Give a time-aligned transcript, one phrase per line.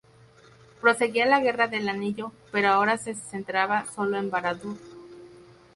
[0.81, 4.77] Proseguía la Guerra del Anillo, pero ahora se centraba solo en Barad-dûr.